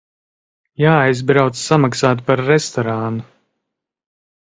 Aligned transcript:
Jāaizbrauc 0.83 1.61
samaksāt 1.65 2.25
par 2.31 2.45
restorānu. 2.51 3.25